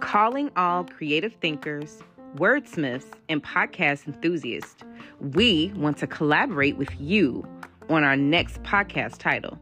Calling 0.00 0.50
all 0.56 0.84
creative 0.84 1.34
thinkers, 1.34 2.02
wordsmiths, 2.36 3.06
and 3.28 3.42
podcast 3.44 4.06
enthusiasts, 4.08 4.82
we 5.20 5.72
want 5.76 5.98
to 5.98 6.06
collaborate 6.06 6.76
with 6.76 6.90
you 7.00 7.46
on 7.88 8.02
our 8.02 8.16
next 8.16 8.60
podcast 8.64 9.18
title. 9.18 9.58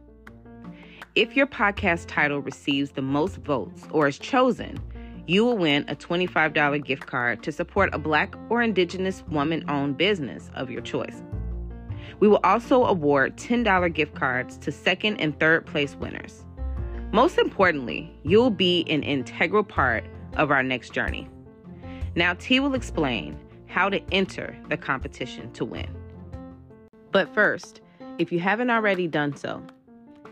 If 1.13 1.35
your 1.35 1.45
podcast 1.45 2.05
title 2.07 2.39
receives 2.39 2.91
the 2.91 3.03
most 3.03 3.37
votes 3.37 3.87
or 3.91 4.07
is 4.07 4.17
chosen, 4.17 4.79
you 5.27 5.45
will 5.45 5.57
win 5.57 5.85
a 5.87 5.95
$25 5.95 6.83
gift 6.83 7.05
card 7.05 7.43
to 7.43 7.51
support 7.51 7.93
a 7.93 7.99
Black 7.99 8.33
or 8.49 8.63
Indigenous 8.63 9.23
woman 9.29 9.63
owned 9.69 9.97
business 9.97 10.49
of 10.55 10.71
your 10.71 10.81
choice. 10.81 11.23
We 12.19 12.27
will 12.27 12.39
also 12.43 12.85
award 12.85 13.37
$10 13.37 13.93
gift 13.93 14.15
cards 14.15 14.57
to 14.57 14.71
second 14.71 15.17
and 15.17 15.37
third 15.39 15.65
place 15.65 15.95
winners. 15.95 16.45
Most 17.11 17.37
importantly, 17.37 18.17
you'll 18.23 18.49
be 18.49 18.85
an 18.89 19.03
integral 19.03 19.63
part 19.63 20.03
of 20.35 20.51
our 20.51 20.63
next 20.63 20.93
journey. 20.93 21.27
Now, 22.15 22.33
T 22.33 22.59
will 22.59 22.73
explain 22.73 23.39
how 23.67 23.89
to 23.89 24.01
enter 24.11 24.55
the 24.69 24.77
competition 24.77 25.51
to 25.53 25.65
win. 25.65 25.87
But 27.11 27.33
first, 27.33 27.81
if 28.19 28.31
you 28.31 28.39
haven't 28.39 28.69
already 28.69 29.07
done 29.07 29.35
so 29.35 29.63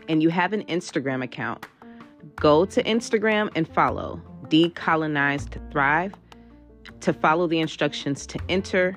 and 0.08 0.22
you 0.22 0.28
have 0.28 0.52
an 0.52 0.64
Instagram 0.64 1.22
account, 1.22 1.66
go 2.36 2.64
to 2.64 2.82
Instagram 2.82 3.50
and 3.54 3.66
follow 3.68 4.20
Decolonize 4.48 5.48
to 5.50 5.60
Thrive 5.70 6.12
to 7.00 7.12
follow 7.12 7.46
the 7.46 7.60
instructions 7.60 8.26
to 8.26 8.38
enter 8.48 8.96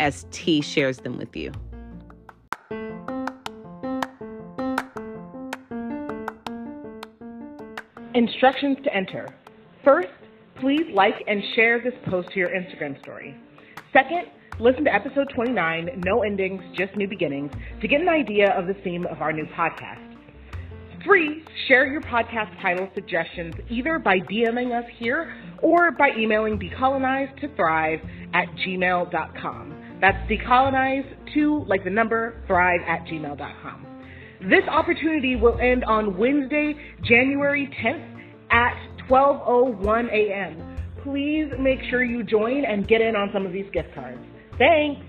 as 0.00 0.26
T 0.30 0.60
shares 0.60 0.98
them 0.98 1.18
with 1.18 1.34
you. 1.36 1.52
Instructions 8.14 8.78
to 8.84 8.94
enter. 8.94 9.28
First, 9.84 10.08
please 10.60 10.86
like 10.94 11.14
and 11.26 11.42
share 11.54 11.82
this 11.82 11.92
post 12.08 12.30
to 12.32 12.38
your 12.38 12.48
Instagram 12.48 12.98
story. 13.02 13.36
Second, 13.92 14.28
listen 14.58 14.84
to 14.84 14.94
episode 14.94 15.28
29, 15.34 16.02
No 16.04 16.22
Endings, 16.22 16.62
Just 16.74 16.96
New 16.96 17.06
Beginnings, 17.06 17.52
to 17.82 17.88
get 17.88 18.00
an 18.00 18.08
idea 18.08 18.50
of 18.52 18.66
the 18.66 18.74
theme 18.82 19.06
of 19.06 19.20
our 19.20 19.32
new 19.32 19.44
podcast. 19.56 20.16
Three, 21.04 21.44
share 21.68 21.86
your 21.86 22.00
podcast 22.00 22.60
title 22.62 22.88
suggestions 22.94 23.54
either 23.68 23.98
by 23.98 24.20
DMing 24.20 24.76
us 24.76 24.88
here 24.98 25.34
or 25.62 25.90
by 25.92 26.08
emailing 26.18 26.58
decolonize 26.58 27.38
to 27.40 27.54
thrive 27.56 28.00
at 28.32 28.48
gmail.com. 28.66 29.98
That's 30.00 30.30
decolonize 30.30 31.34
to, 31.34 31.64
like 31.66 31.84
the 31.84 31.90
number, 31.90 32.42
thrive 32.46 32.80
at 32.86 33.04
gmail.com. 33.06 33.86
This 34.40 34.62
opportunity 34.70 35.34
will 35.34 35.58
end 35.58 35.84
on 35.84 36.16
Wednesday, 36.16 36.74
January 37.02 37.68
10th 37.82 38.20
at 38.50 38.74
12.01 39.08 40.12
a.m. 40.12 40.76
Please 41.02 41.50
make 41.58 41.80
sure 41.90 42.04
you 42.04 42.22
join 42.22 42.64
and 42.64 42.86
get 42.86 43.00
in 43.00 43.16
on 43.16 43.30
some 43.32 43.44
of 43.44 43.52
these 43.52 43.66
gift 43.72 43.92
cards. 43.94 44.20
Thanks. 44.58 45.00